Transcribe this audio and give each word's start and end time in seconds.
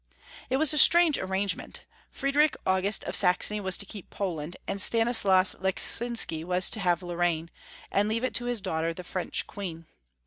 It 0.49 0.57
was 0.57 0.73
a 0.73 0.79
strange 0.79 1.19
arrangement— 1.19 1.81
Friedrich 2.11 2.57
August 2.65 3.03
of 3.03 3.15
Saxony 3.15 3.61
was 3.61 3.77
to 3.77 3.85
keep 3.85 4.09
Poland, 4.09 4.57
and 4.67 4.79
Stanis 4.79 5.23
las 5.23 5.53
Lecksinsky 5.59 6.43
was 6.43 6.71
to 6.71 6.79
have 6.79 7.03
Lorraine, 7.03 7.51
and 7.91 8.09
leave 8.09 8.23
it 8.23 8.33
to 8.33 8.45
his 8.45 8.61
daughter, 8.61 8.95
the 8.95 9.03
French 9.03 9.45
Queen. 9.45 9.85